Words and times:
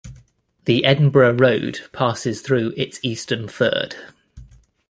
The 0.65 0.83
Edinburgh 0.83 1.35
Road 1.35 1.81
passes 1.93 2.41
through 2.41 2.73
its 2.75 2.97
eastern 3.03 3.47
third. 3.47 3.93